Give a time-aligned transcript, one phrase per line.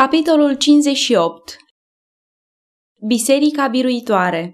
[0.00, 1.56] Capitolul 58
[3.06, 4.52] Biserica biruitoare.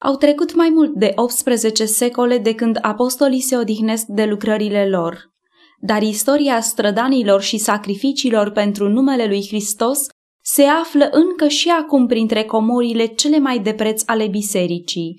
[0.00, 5.30] Au trecut mai mult de 18 secole de când apostolii se odihnesc de lucrările lor,
[5.80, 10.06] dar istoria strădanilor și sacrificiilor pentru numele lui Hristos
[10.44, 15.14] se află încă și acum printre comorile cele mai de preț ale bisericii.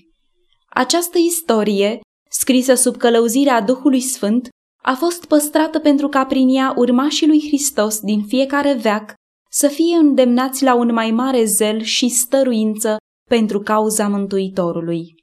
[0.70, 2.00] Această istorie,
[2.30, 4.50] scrisă sub călăuzirea Duhului Sfânt,
[4.82, 9.14] a fost păstrată pentru ca prin ea urmașii lui Hristos din fiecare veac
[9.50, 12.97] să fie îndemnați la un mai mare zel și stăruință
[13.29, 15.15] pentru cauza Mântuitorului.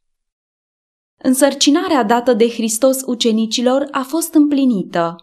[1.22, 5.16] Însărcinarea dată de Hristos ucenicilor a fost împlinită.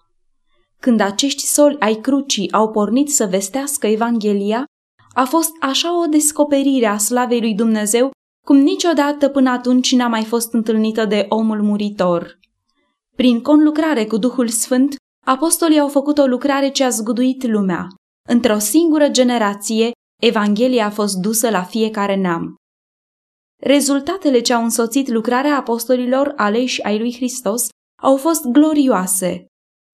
[0.80, 4.66] Când acești soli ai crucii au pornit să vestească Evanghelia,
[5.14, 8.12] a fost așa o descoperire a slavei lui Dumnezeu
[8.46, 12.40] cum niciodată până atunci n-a mai fost întâlnită de omul muritor.
[13.16, 17.88] Prin conlucrare cu Duhul Sfânt, apostolii au făcut o lucrare ce a zguduit lumea.
[18.30, 19.92] Într-o singură generație,
[20.22, 22.56] Evanghelia a fost dusă la fiecare neam.
[23.62, 27.68] Rezultatele ce au însoțit lucrarea apostolilor aleși ai lui Hristos
[28.02, 29.46] au fost glorioase.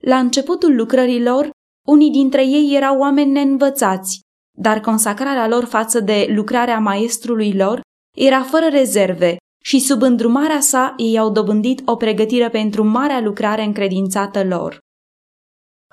[0.03, 1.49] La începutul lucrărilor,
[1.87, 4.19] unii dintre ei erau oameni neînvățați,
[4.57, 7.81] dar consacrarea lor față de lucrarea maestrului lor
[8.17, 13.63] era fără rezerve și sub îndrumarea sa ei au dobândit o pregătire pentru marea lucrare
[13.63, 14.77] încredințată lor.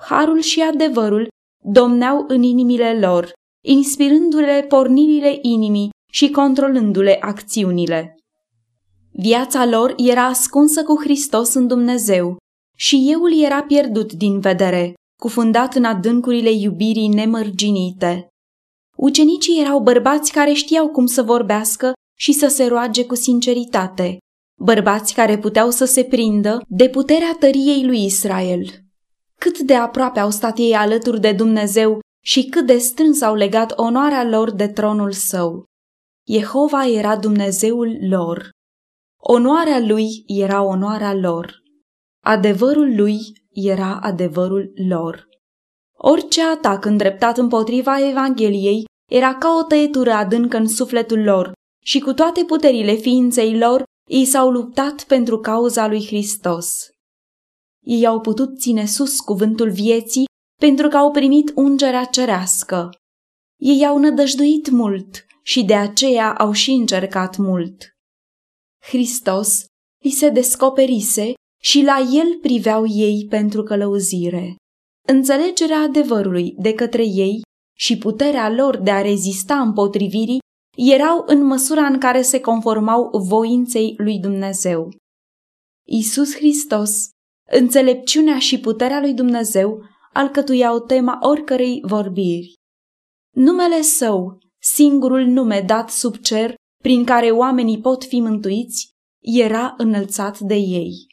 [0.01, 1.27] Harul și adevărul
[1.63, 3.31] domneau în inimile lor,
[3.65, 8.15] inspirându-le pornirile inimii și controlându-le acțiunile.
[9.11, 12.37] Viața lor era ascunsă cu Hristos în Dumnezeu
[12.77, 18.27] și euul era pierdut din vedere, cufundat în adâncurile iubirii nemărginite.
[18.97, 24.17] Ucenicii erau bărbați care știau cum să vorbească și să se roage cu sinceritate,
[24.61, 28.65] bărbați care puteau să se prindă de puterea tăriei lui Israel.
[29.39, 33.73] Cât de aproape au stat ei alături de Dumnezeu și cât de strâns au legat
[33.75, 35.63] onoarea lor de tronul său.
[36.27, 38.49] Jehova era Dumnezeul lor.
[39.21, 41.61] Onoarea lui era onoarea lor.
[42.23, 43.19] Adevărul lui
[43.51, 45.27] era adevărul lor.
[45.97, 52.13] Orice atac îndreptat împotriva Evangheliei era ca o tăietură adâncă în sufletul lor și cu
[52.13, 56.89] toate puterile ființei lor, ei s-au luptat pentru cauza lui Hristos.
[57.85, 60.25] Ei au putut ține sus cuvântul vieții
[60.59, 62.89] pentru că au primit ungerea cerească.
[63.59, 67.89] Ei au nădăjduit mult și de aceea au și încercat mult.
[68.81, 69.65] Hristos
[70.03, 74.55] li se descoperise și la el priveau ei pentru călăuzire.
[75.07, 77.41] Înțelegerea adevărului de către ei
[77.77, 80.39] și puterea lor de a rezista împotrivirii
[80.81, 84.89] erau în măsura în care se conformau voinței lui Dumnezeu.
[85.87, 87.09] Isus Hristos,
[87.51, 92.53] înțelepciunea și puterea lui Dumnezeu alcătuiau tema oricărei vorbiri.
[93.35, 98.89] Numele său, singurul nume dat sub cer prin care oamenii pot fi mântuiți,
[99.21, 101.07] era înălțat de ei.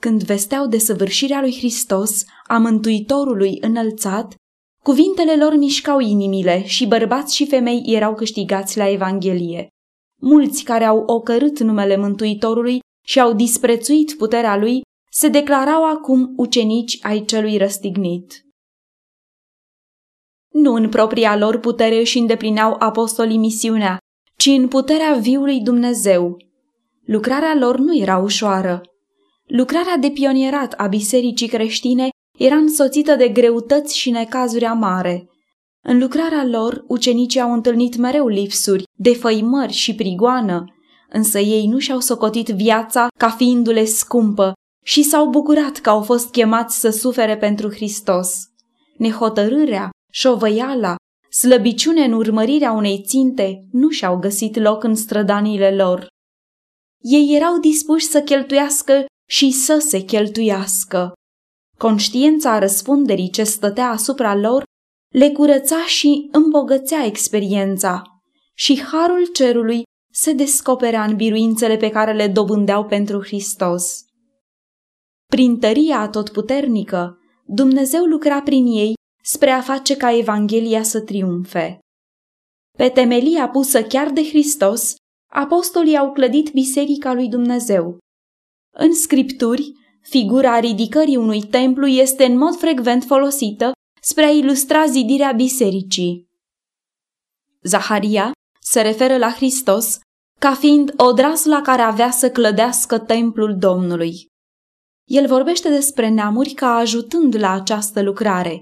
[0.00, 4.34] Când vesteau de săvârșirea lui Hristos, a Mântuitorului înălțat,
[4.84, 9.68] Cuvintele lor mișcau inimile și bărbați și femei erau câștigați la Evanghelie.
[10.20, 14.80] Mulți care au ocărât numele Mântuitorului și au disprețuit puterea lui
[15.10, 18.42] se declarau acum ucenici ai celui răstignit.
[20.52, 23.98] Nu în propria lor putere își îndeplineau apostolii misiunea,
[24.36, 26.36] ci în puterea viului Dumnezeu.
[27.04, 28.80] Lucrarea lor nu era ușoară.
[29.46, 32.08] Lucrarea de pionierat a bisericii creștine
[32.38, 35.28] era însoțită de greutăți și necazuri amare.
[35.86, 40.64] În lucrarea lor, ucenicii au întâlnit mereu lipsuri, defăimări și prigoană,
[41.08, 44.52] însă ei nu și-au socotit viața ca fiindu-le scumpă
[44.84, 48.34] și s-au bucurat că au fost chemați să sufere pentru Hristos.
[48.96, 50.94] Nehotărârea, șovăiala,
[51.30, 56.06] slăbiciune în urmărirea unei ținte nu și-au găsit loc în strădanile lor.
[57.00, 61.12] Ei erau dispuși să cheltuiască și să se cheltuiască.
[61.78, 64.62] Conștiința răspunderii ce stătea asupra lor
[65.14, 68.02] le curăța și îmbogățea experiența
[68.54, 69.82] și harul cerului
[70.12, 74.04] se descoperea în biruințele pe care le dobândeau pentru Hristos.
[75.26, 81.78] Prin tăria atotputernică, Dumnezeu lucra prin ei spre a face ca Evanghelia să triumfe.
[82.78, 84.94] Pe temelia pusă chiar de Hristos,
[85.30, 87.98] apostolii au clădit Biserica lui Dumnezeu.
[88.76, 89.72] În scripturi,
[90.08, 96.28] Figura ridicării unui templu este în mod frecvent folosită spre a ilustra zidirea bisericii.
[97.62, 99.98] Zaharia se referă la Hristos
[100.40, 104.26] ca fiind odrasla care avea să clădească templul Domnului.
[105.04, 108.60] El vorbește despre neamuri ca ajutând la această lucrare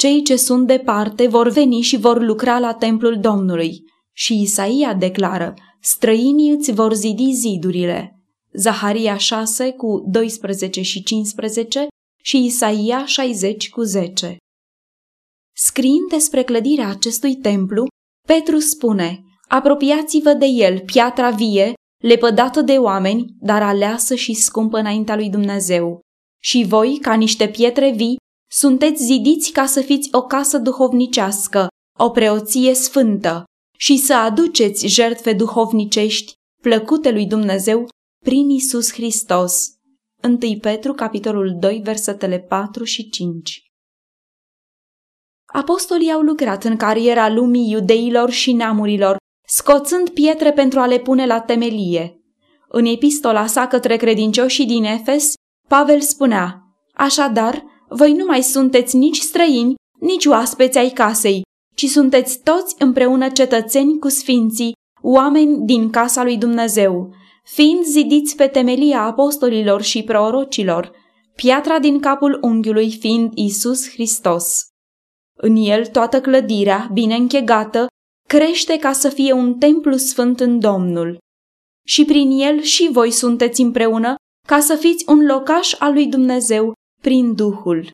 [0.00, 3.84] cei ce sunt departe vor veni și vor lucra la templul Domnului.
[4.12, 8.19] Și Isaia declară, străinii îți vor zidi zidurile.
[8.52, 11.86] Zaharia 6 cu 12 și 15
[12.22, 14.36] și Isaia 60 cu 10.
[15.56, 17.86] Scriind despre clădirea acestui templu,
[18.26, 25.16] Petru spune, apropiați-vă de el, piatra vie, lepădată de oameni, dar aleasă și scumpă înaintea
[25.16, 26.00] lui Dumnezeu.
[26.42, 28.16] Și voi, ca niște pietre vii,
[28.50, 31.68] sunteți zidiți ca să fiți o casă duhovnicească,
[31.98, 33.44] o preoție sfântă,
[33.78, 36.32] și să aduceți jertfe duhovnicești
[36.62, 37.88] plăcute lui Dumnezeu
[38.24, 39.68] prin Isus Hristos.
[40.22, 43.62] 1 Petru, capitolul 2, versetele 4 și 5
[45.46, 49.16] Apostolii au lucrat în cariera lumii iudeilor și neamurilor,
[49.48, 52.20] scoțând pietre pentru a le pune la temelie.
[52.68, 55.32] În epistola sa către credincioșii din Efes,
[55.68, 56.62] Pavel spunea,
[56.94, 61.42] Așadar, voi nu mai sunteți nici străini, nici oaspeți ai casei,
[61.74, 64.72] ci sunteți toți împreună cetățeni cu sfinții,
[65.02, 67.14] oameni din casa lui Dumnezeu,
[67.52, 70.92] fiind zidiți pe temelia apostolilor și prorocilor,
[71.34, 74.68] piatra din capul unghiului fiind Isus Hristos.
[75.36, 77.86] În el toată clădirea, bine închegată,
[78.28, 81.18] crește ca să fie un templu sfânt în Domnul.
[81.86, 84.14] Și prin el și voi sunteți împreună
[84.46, 87.90] ca să fiți un locaș al lui Dumnezeu prin Duhul.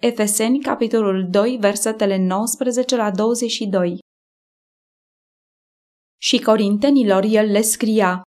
[0.00, 3.98] Efeseni, capitolul 2, versetele 19 la 22.
[6.22, 8.22] Și corintenilor el le scria,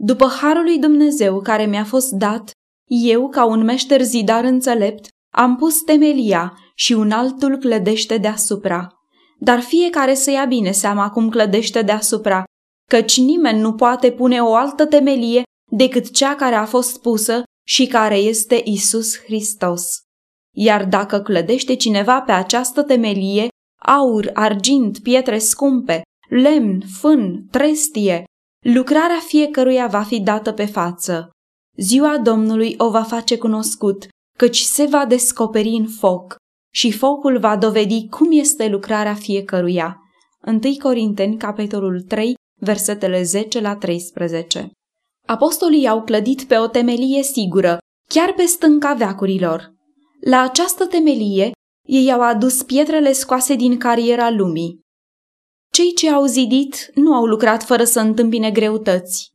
[0.00, 2.50] După harul lui Dumnezeu care mi-a fost dat,
[2.84, 8.88] eu, ca un meșter zidar înțelept, am pus temelia și un altul clădește deasupra.
[9.38, 12.44] Dar fiecare să ia bine seama cum clădește deasupra,
[12.88, 17.86] căci nimeni nu poate pune o altă temelie decât cea care a fost pusă și
[17.86, 20.00] care este Isus Hristos.
[20.54, 23.48] Iar dacă clădește cineva pe această temelie,
[23.82, 28.24] aur, argint, pietre scumpe, lemn, fân, trestie,
[28.72, 31.30] lucrarea fiecăruia va fi dată pe față.
[31.76, 36.36] Ziua Domnului o va face cunoscut, căci se va descoperi în foc
[36.74, 39.96] și focul va dovedi cum este lucrarea fiecăruia.
[40.46, 44.70] 1 Corinteni, capitolul 3, versetele 10 la 13.
[45.26, 47.78] Apostolii au clădit pe o temelie sigură,
[48.08, 49.72] chiar pe stânca veacurilor.
[50.20, 51.50] La această temelie,
[51.86, 54.80] ei au adus pietrele scoase din cariera lumii.
[55.78, 59.30] Cei ce au zidit nu au lucrat fără să întâmpine greutăți.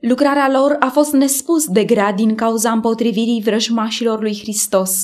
[0.00, 4.94] Lucrarea lor a fost nespus de grea din cauza împotrivirii vrăjmașilor lui Hristos.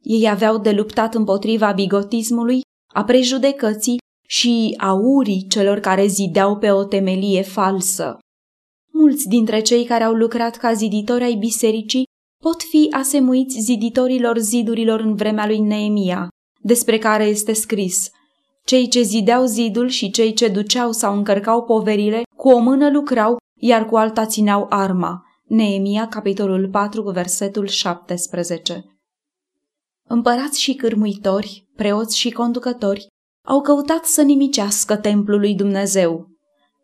[0.00, 2.60] Ei aveau de luptat împotriva bigotismului,
[2.94, 8.18] a prejudecății și a urii celor care zideau pe o temelie falsă.
[8.92, 12.04] Mulți dintre cei care au lucrat ca ziditori ai bisericii
[12.42, 16.28] pot fi asemuiți ziditorilor zidurilor în vremea lui Neemia,
[16.60, 18.10] despre care este scris
[18.64, 23.36] Cei ce zideau zidul și cei ce duceau sau încărcau poverile, cu o mână lucrau,
[23.60, 25.22] iar cu alta țineau arma.
[25.44, 28.84] Neemia, capitolul 4, versetul 17.
[30.08, 33.06] Împărați și cârmuitori, preoți și conducători
[33.46, 36.26] au căutat să nimicească templul lui Dumnezeu.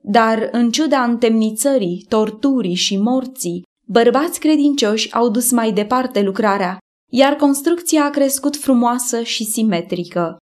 [0.03, 6.79] Dar, în ciuda întemnițării, torturii și morții, bărbați credincioși au dus mai departe lucrarea,
[7.11, 10.37] iar construcția a crescut frumoasă și simetrică.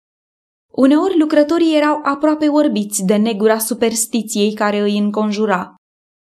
[0.77, 5.75] Uneori lucrătorii erau aproape orbiți de negura superstiției care îi înconjura.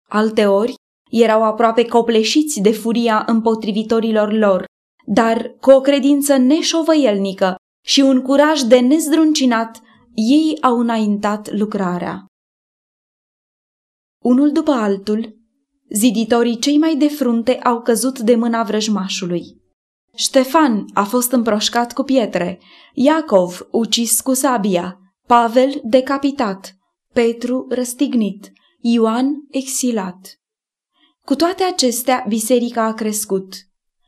[0.09, 0.75] Alteori
[1.11, 4.65] erau aproape copleșiți de furia împotrivitorilor lor,
[5.07, 7.55] dar cu o credință neșovăielnică
[7.87, 9.81] și un curaj de nezdruncinat,
[10.15, 12.25] ei au înaintat lucrarea.
[14.25, 15.39] Unul după altul,
[15.91, 19.60] ziditorii cei mai de frunte au căzut de mâna vrăjmașului.
[20.14, 22.61] Ștefan a fost împroșcat cu pietre,
[22.95, 26.75] Iacov ucis cu sabia, Pavel decapitat,
[27.12, 30.40] Petru răstignit, Ioan exilat.
[31.25, 33.55] Cu toate acestea, biserica a crescut.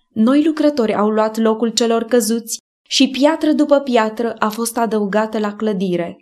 [0.09, 5.54] Noi lucrători au luat locul celor căzuți și piatră după piatră a fost adăugată la
[5.54, 6.16] clădire.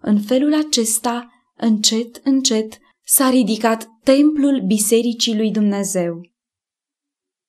[0.00, 6.20] În felul acesta, încet, încet, s-a ridicat templul Bisericii lui Dumnezeu.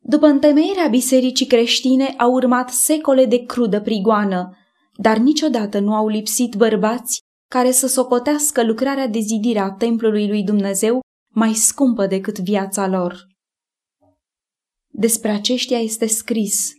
[0.05, 4.57] După întemeierea bisericii creștine au urmat secole de crudă prigoană,
[4.95, 7.19] dar niciodată nu au lipsit bărbați
[7.49, 10.99] care să socotească lucrarea de zidire a templului lui Dumnezeu
[11.33, 13.27] mai scumpă decât viața lor.
[14.87, 16.71] Despre aceștia este scris.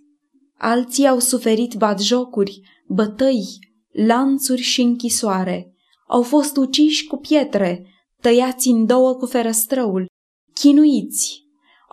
[0.58, 3.44] Alții au suferit batjocuri, bătăi,
[3.92, 5.74] lanțuri și închisoare.
[6.08, 7.86] Au fost uciși cu pietre,
[8.20, 10.06] tăiați în două cu ferăstrăul,
[10.54, 11.43] chinuiți.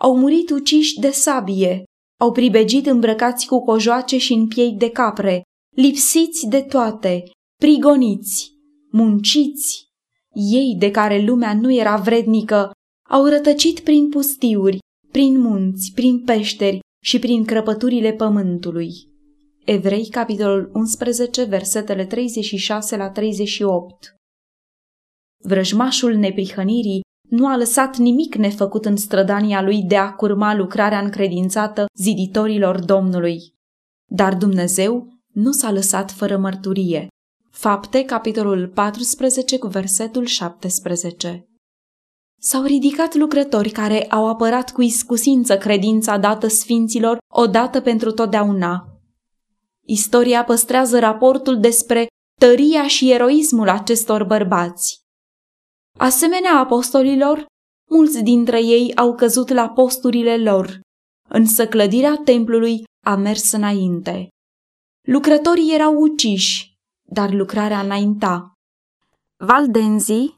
[0.02, 1.82] Au murit uciși de sabie,
[2.20, 5.42] au pribegit îmbrăcați cu cojoace și în piei de capre,
[5.76, 7.22] lipsiți de toate,
[7.60, 8.52] prigoniți,
[8.90, 9.86] munciți.
[10.34, 12.70] Ei de care lumea nu era vrednică
[13.08, 14.78] au rătăcit prin pustiuri,
[15.12, 18.92] prin munți, prin peșteri și prin crăpăturile pământului.
[19.64, 24.14] Evrei, capitolul 11, versetele 36 la 38
[25.44, 27.00] Vrăjmașul neprihănirii
[27.32, 33.54] nu a lăsat nimic nefăcut în strădania lui de a curma lucrarea încredințată ziditorilor Domnului.
[34.10, 37.06] Dar Dumnezeu nu s-a lăsat fără mărturie.
[37.50, 41.46] Fapte, capitolul 14 cu versetul 17
[42.38, 48.86] S-au ridicat lucrători care au apărat cu iscusință credința dată sfinților odată pentru totdeauna.
[49.86, 52.06] Istoria păstrează raportul despre
[52.40, 55.01] tăria și eroismul acestor bărbați.
[55.98, 57.46] Asemenea apostolilor,
[57.90, 60.80] mulți dintre ei au căzut la posturile lor,
[61.28, 64.28] însă clădirea templului a mers înainte.
[65.08, 68.52] Lucrătorii erau uciși, dar lucrarea înainta.
[69.36, 70.36] Valdenzi,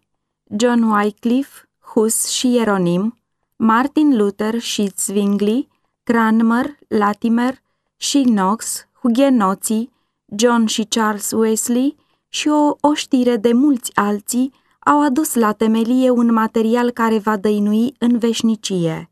[0.59, 3.19] John Wycliffe, Hus și Ieronim,
[3.57, 5.69] Martin Luther și Zwingli,
[6.03, 7.63] Cranmer, Latimer
[7.97, 9.91] și Knox, hugenoții,
[10.37, 11.97] John și Charles Wesley
[12.29, 14.53] și o oștire de mulți alții
[14.85, 19.11] au adus la temelie un material care va dăinui în veșnicie.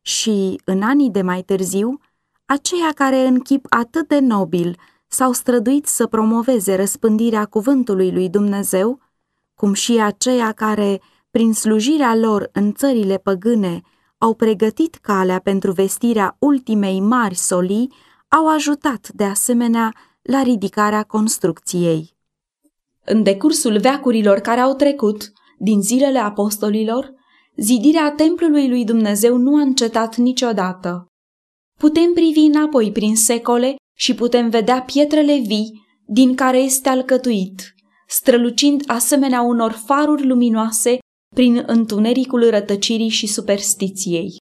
[0.00, 2.00] Și, în anii de mai târziu,
[2.44, 4.76] aceia care în chip atât de nobil
[5.06, 9.00] s-au străduit să promoveze răspândirea cuvântului lui Dumnezeu,
[9.54, 11.00] cum și aceia care,
[11.30, 13.80] prin slujirea lor în țările păgâne,
[14.18, 17.92] au pregătit calea pentru vestirea ultimei mari solii,
[18.28, 22.16] au ajutat de asemenea la ridicarea construcției.
[23.04, 27.14] În decursul veacurilor care au trecut, din zilele apostolilor,
[27.56, 31.06] zidirea templului lui Dumnezeu nu a încetat niciodată.
[31.78, 37.74] Putem privi înapoi prin secole și putem vedea pietrele vii din care este alcătuit,
[38.06, 40.98] strălucind asemenea unor faruri luminoase
[41.34, 44.36] prin întunericul rătăcirii și superstiției.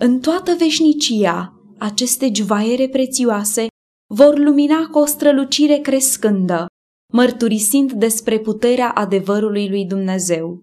[0.00, 3.66] În toată veșnicia, aceste juvaiere prețioase
[4.08, 6.66] vor lumina cu o strălucire crescândă,
[7.12, 10.60] mărturisind despre puterea adevărului lui Dumnezeu.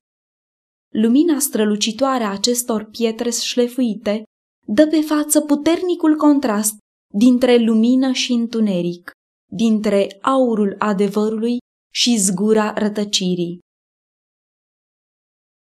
[0.94, 4.24] Lumina strălucitoare a acestor pietre șlefuite
[4.68, 6.78] dă pe față puternicul contrast
[7.14, 9.12] dintre lumină și întuneric,
[9.52, 11.58] dintre aurul adevărului
[11.94, 13.60] și zgura rătăcirii.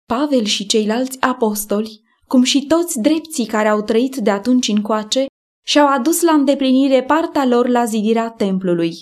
[0.06, 5.26] Pavel și ceilalți apostoli, cum și toți drepții care au trăit de atunci încoace,
[5.66, 8.94] și-au adus la îndeplinire partea lor la zidirea templului.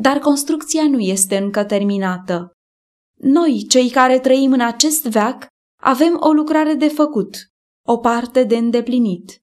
[0.00, 2.50] Dar construcția nu este încă terminată.
[3.20, 5.46] Noi, cei care trăim în acest veac,
[5.82, 7.36] avem o lucrare de făcut,
[7.86, 9.38] o parte de îndeplinit.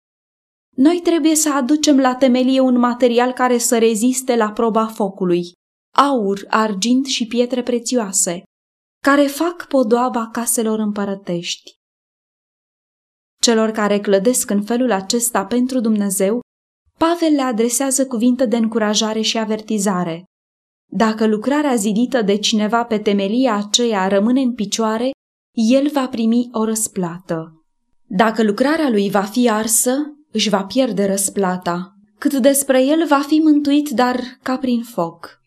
[0.76, 5.52] Noi trebuie să aducem la temelie un material care să reziste la proba focului,
[5.96, 8.44] aur, argint și pietre prețioase,
[9.04, 11.72] care fac podoaba caselor împărătești.
[13.42, 16.40] Celor care clădesc în felul acesta pentru Dumnezeu,
[16.98, 20.24] Pavel le adresează cuvinte de încurajare și avertizare.
[20.98, 25.12] Dacă lucrarea zidită de cineva pe temelia aceea rămâne în picioare,
[25.52, 27.66] el va primi o răsplată.
[28.06, 29.92] Dacă lucrarea lui va fi arsă,
[30.32, 31.94] își va pierde răsplata.
[32.18, 35.40] Cât despre el va fi mântuit, dar ca prin foc.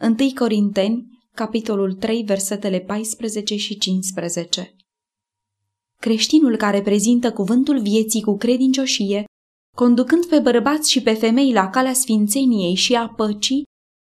[0.00, 4.76] 1 Corinteni, capitolul 3, versetele 14 și 15
[6.00, 9.24] Creștinul care prezintă cuvântul vieții cu credincioșie,
[9.76, 13.64] conducând pe bărbați și pe femei la calea sfințeniei și a păcii,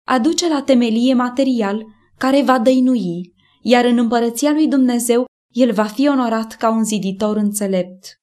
[0.06, 1.86] aduce la temelie material
[2.18, 7.36] care va dăinui, iar în împărăția lui Dumnezeu el va fi onorat ca un ziditor
[7.36, 8.20] înțelept.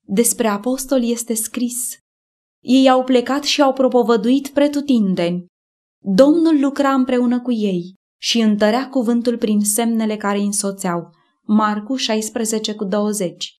[0.00, 1.98] Despre apostol este scris.
[2.60, 5.46] Ei au plecat și au propovăduit pretutindeni.
[6.02, 11.10] Domnul lucra împreună cu ei și întărea cuvântul prin semnele care îi însoțeau.
[11.42, 13.58] Marcu 16 cu 20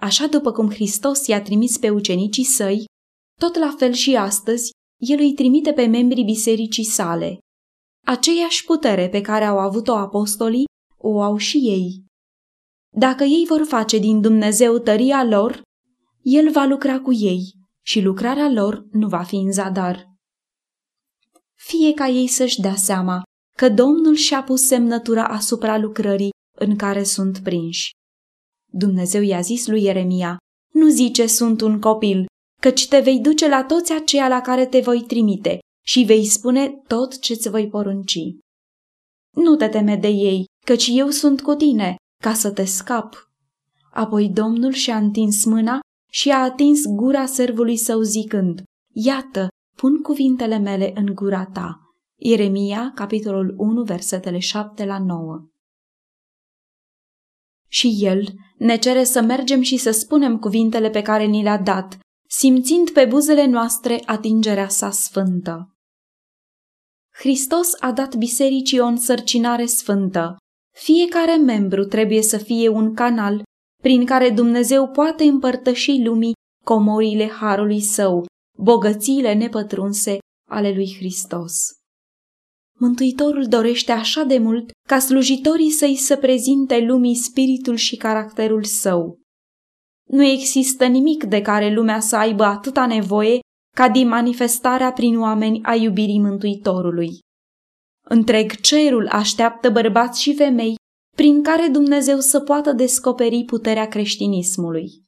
[0.00, 2.84] Așa după cum Hristos i-a trimis pe ucenicii săi,
[3.40, 7.38] tot la fel și astăzi, el îi trimite pe membrii bisericii sale.
[8.06, 10.64] Aceeași putere pe care au avut-o apostolii,
[10.98, 12.04] o au și ei.
[12.94, 15.62] Dacă ei vor face din Dumnezeu tăria lor,
[16.22, 20.06] el va lucra cu ei și lucrarea lor nu va fi în zadar.
[21.54, 23.22] Fie ca ei să-și dea seama
[23.56, 27.90] că Domnul și-a pus semnătura asupra lucrării în care sunt prinși.
[28.72, 30.36] Dumnezeu i-a zis lui Ieremia,
[30.72, 32.26] nu zice sunt un copil,
[32.60, 36.68] căci te vei duce la toți aceia la care te voi trimite și vei spune
[36.86, 38.18] tot ce-ți voi porunci.
[39.34, 43.30] Nu te teme de ei, căci eu sunt cu tine, ca să te scap.
[43.92, 50.58] Apoi Domnul și-a întins mâna și a atins gura servului său zicând, Iată, pun cuvintele
[50.58, 51.80] mele în gura ta.
[52.18, 55.46] Ieremia, capitolul 1, versetele 7 la 9.
[57.68, 58.26] Și el
[58.58, 63.04] ne cere să mergem și să spunem cuvintele pe care ni le-a dat, simțind pe
[63.04, 65.70] buzele noastre atingerea sa sfântă.
[67.12, 70.36] Hristos a dat bisericii o însărcinare sfântă.
[70.74, 73.42] Fiecare membru trebuie să fie un canal
[73.82, 76.32] prin care Dumnezeu poate împărtăși lumii
[76.64, 78.24] comorile harului său,
[78.58, 80.18] bogățiile nepătrunse
[80.50, 81.52] ale lui Hristos.
[82.78, 89.18] Mântuitorul dorește așa de mult ca slujitorii să-i se prezinte lumii spiritul și caracterul său.
[90.08, 93.38] Nu există nimic de care lumea să aibă atâta nevoie
[93.76, 97.18] ca din manifestarea prin oameni a iubirii Mântuitorului.
[98.08, 100.74] Întreg cerul așteaptă bărbați și femei
[101.16, 105.04] prin care Dumnezeu să poată descoperi puterea creștinismului.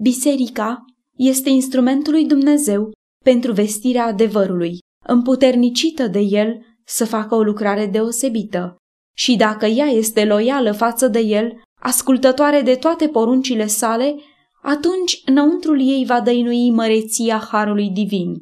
[0.00, 0.84] Biserica
[1.16, 2.90] este instrumentul lui Dumnezeu
[3.24, 8.76] pentru vestirea adevărului, împuternicită de el să facă o lucrare deosebită.
[9.16, 14.14] Și dacă ea este loială față de el, ascultătoare de toate poruncile sale,
[14.62, 18.36] atunci înăuntrul ei va dăinui măreția harului divin.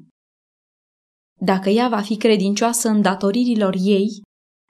[1.39, 4.09] Dacă ea va fi credincioasă în datoririlor ei,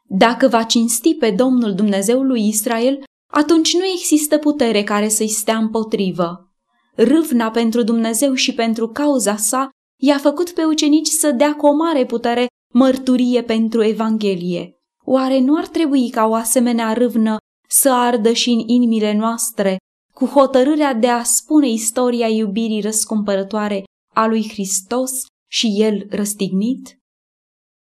[0.08, 5.56] dacă va cinsti pe Domnul Dumnezeul lui Israel, atunci nu există putere care să-i stea
[5.56, 6.52] împotrivă.
[6.94, 9.68] Râvna pentru Dumnezeu și pentru cauza sa
[10.00, 14.74] i-a făcut pe ucenici să dea cu o mare putere mărturie pentru Evanghelie.
[15.04, 17.36] Oare nu ar trebui ca o asemenea râvnă
[17.70, 19.76] să ardă și în inimile noastre,
[20.14, 23.84] cu hotărârea de a spune istoria iubirii răscumpărătoare
[24.14, 25.10] a lui Hristos
[25.50, 26.98] și el răstignit?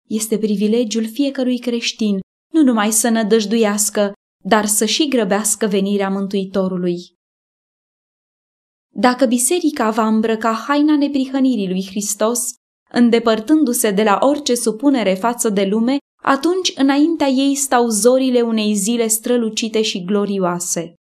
[0.08, 2.20] Este privilegiul fiecărui creștin
[2.52, 4.12] nu numai să nădăjduiască,
[4.44, 6.96] dar să și grăbească venirea Mântuitorului.
[8.94, 12.40] Dacă biserica va îmbrăca haina neprihănirii lui Hristos,
[12.90, 19.06] îndepărtându-se de la orice supunere față de lume, atunci înaintea ei stau zorile unei zile
[19.06, 20.94] strălucite și glorioase.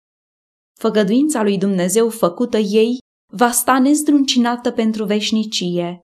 [0.79, 2.99] Făgăduința lui Dumnezeu făcută ei
[3.33, 6.01] va sta nezdruncinată pentru veșnicie.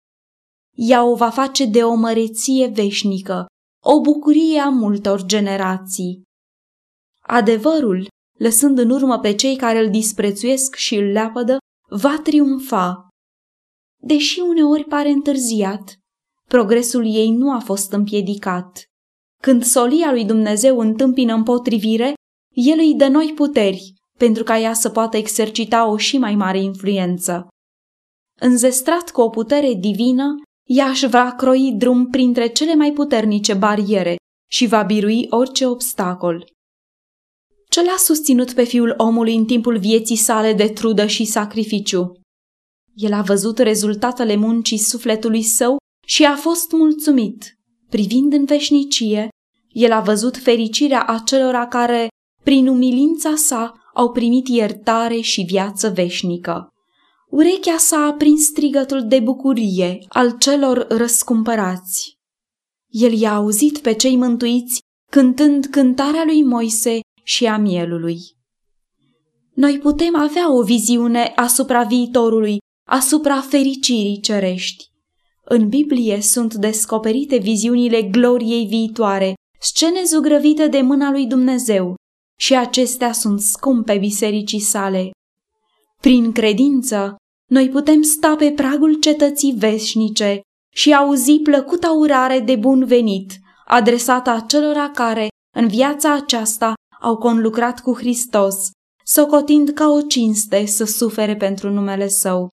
[0.74, 3.46] Ea o va face de o măreție veșnică,
[3.84, 6.22] o bucurie a multor generații.
[7.22, 13.08] Adevărul, lăsând în urmă pe cei care îl disprețuiesc și îl leapădă, va triumfa.
[14.02, 15.94] Deși uneori pare întârziat,
[16.48, 18.84] progresul ei nu a fost împiedicat.
[19.46, 22.14] Când solia lui Dumnezeu întâmpină împotrivire,
[22.54, 26.58] el îi dă noi puteri pentru ca ea să poată exercita o și mai mare
[26.58, 27.46] influență.
[28.40, 30.34] Înzestrat cu o putere divină,
[30.68, 34.16] ea își va croi drum printre cele mai puternice bariere
[34.50, 36.46] și va birui orice obstacol.
[37.68, 42.12] Ce l-a susținut pe fiul omului în timpul vieții sale de trudă și sacrificiu?
[42.94, 47.54] El a văzut rezultatele muncii sufletului său și a fost mulțumit.
[47.88, 49.28] Privind în veșnicie,
[49.76, 52.08] el a văzut fericirea acelora care,
[52.42, 56.68] prin umilința sa, au primit iertare și viață veșnică.
[57.30, 62.14] Urechea sa a prins strigătul de bucurie al celor răscumpărați.
[62.88, 68.18] El i-a auzit pe cei mântuiți cântând cântarea lui Moise și a mielului.
[69.54, 72.58] Noi putem avea o viziune asupra viitorului,
[72.88, 74.84] asupra fericirii cerești.
[75.44, 81.94] În Biblie sunt descoperite viziunile gloriei viitoare, scene zugrăvite de mâna lui Dumnezeu,
[82.38, 85.10] și acestea sunt scumpe bisericii sale.
[86.00, 87.16] Prin credință,
[87.50, 90.40] noi putem sta pe pragul cetății veșnice
[90.74, 93.32] și auzi plăcuta urare de bun venit,
[93.66, 98.70] adresată acelora care, în viața aceasta, au conlucrat cu Hristos,
[99.04, 102.48] socotind ca o cinste să sufere pentru numele Său.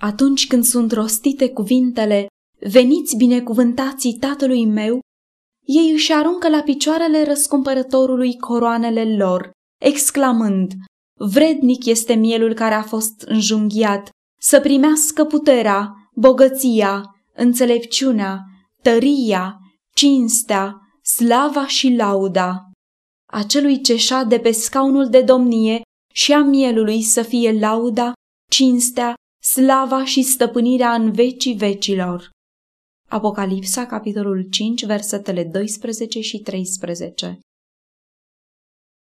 [0.00, 2.26] Atunci când sunt rostite cuvintele,
[2.58, 5.00] veniți binecuvântații Tatălui meu,
[5.64, 10.72] ei își aruncă la picioarele răscumpărătorului coroanele lor, exclamând,
[11.24, 14.08] Vrednic este mielul care a fost înjunghiat,
[14.40, 17.02] să primească puterea, bogăția,
[17.34, 18.38] înțelepciunea,
[18.82, 19.58] tăria,
[19.94, 22.60] cinstea, slava și lauda.
[23.30, 25.82] Acelui ce de pe scaunul de domnie
[26.14, 28.12] și a mielului să fie lauda,
[28.50, 32.30] cinstea, slava și stăpânirea în vecii vecilor.
[33.12, 37.38] Apocalipsa, capitolul 5, versetele 12 și 13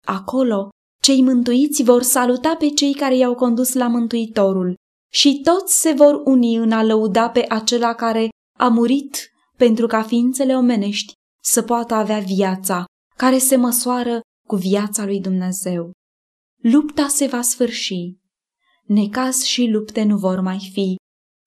[0.06, 0.70] Acolo,
[1.02, 4.76] cei mântuiți vor saluta pe cei care i-au condus la Mântuitorul
[5.12, 8.30] și toți se vor uni în a lăuda pe acela care
[8.60, 12.86] a murit pentru ca ființele omenești să poată avea viața
[13.18, 15.92] care se măsoară cu viața lui Dumnezeu.
[16.62, 18.18] Lupta se va sfârși.
[18.84, 20.96] Necaz și lupte nu vor mai fi,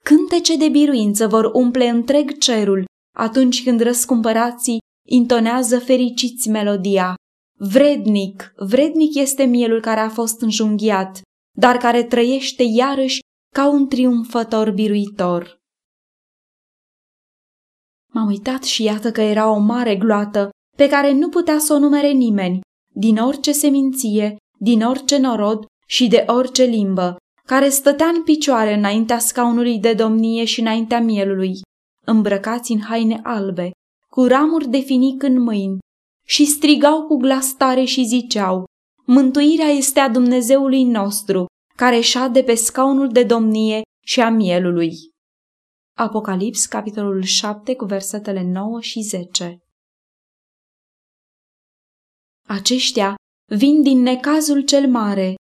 [0.08, 2.84] Cântece de biruință vor umple întreg cerul
[3.16, 7.14] atunci când răscumpărații intonează fericiți melodia.
[7.58, 11.20] Vrednic, vrednic este mielul care a fost înjunghiat,
[11.58, 13.18] dar care trăiește iarăși
[13.54, 15.56] ca un triumfător biruitor.
[18.12, 21.78] M-am uitat și iată că era o mare gloată pe care nu putea să o
[21.78, 22.60] numere nimeni,
[22.94, 27.16] din orice seminție, din orice norod și de orice limbă,
[27.46, 31.60] care stătea în picioare înaintea scaunului de domnie și înaintea mielului,
[32.06, 33.70] îmbrăcați în haine albe,
[34.10, 35.78] cu ramuri de finic în mâini,
[36.26, 38.64] și strigau cu glas tare și ziceau,
[39.04, 44.92] Mântuirea este a Dumnezeului nostru, care șade pe scaunul de domnie și a mielului.
[45.96, 49.58] Apocalips, capitolul 7, cu versetele 9 și 10
[52.46, 53.14] Aceștia
[53.56, 55.34] vin din necazul cel mare.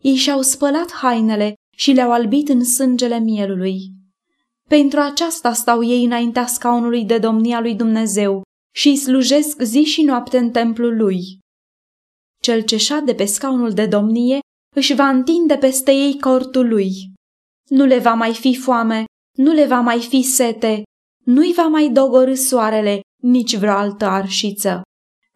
[0.00, 3.80] Ei și-au spălat hainele și le-au albit în sângele mielului.
[4.68, 8.42] Pentru aceasta stau ei înaintea scaunului de domnia lui Dumnezeu
[8.74, 11.38] și îi slujesc zi și noapte în templul lui.
[12.42, 14.38] Cel ce șade pe scaunul de domnie
[14.76, 16.92] își va întinde peste ei cortul lui.
[17.68, 19.04] Nu le va mai fi foame,
[19.36, 20.82] nu le va mai fi sete,
[21.24, 24.82] nu-i va mai dogorâ soarele, nici vreo altă arșiță,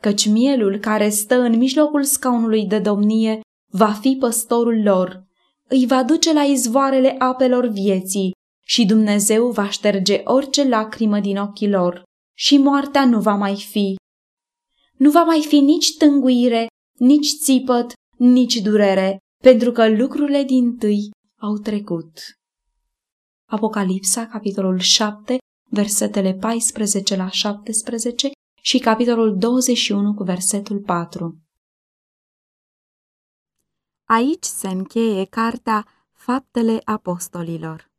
[0.00, 3.40] căci mielul care stă în mijlocul scaunului de domnie
[3.76, 5.24] va fi păstorul lor,
[5.68, 8.32] îi va duce la izvoarele apelor vieții
[8.66, 12.02] și Dumnezeu va șterge orice lacrimă din ochii lor
[12.36, 13.96] și moartea nu va mai fi.
[14.96, 16.66] Nu va mai fi nici tânguire,
[16.98, 21.10] nici țipăt, nici durere, pentru că lucrurile din tâi
[21.40, 22.18] au trecut.
[23.50, 25.36] Apocalipsa, capitolul 7,
[25.70, 28.30] versetele 14 la 17
[28.62, 31.43] și capitolul 21 cu versetul 4.
[34.06, 37.93] Aici se încheie cartea Faptele Apostolilor.